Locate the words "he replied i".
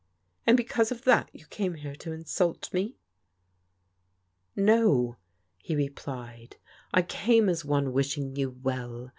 5.59-7.03